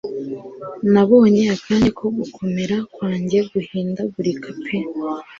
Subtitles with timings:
[0.93, 4.77] Nabonye akanya ko gukomera kwanjye guhindagurika pe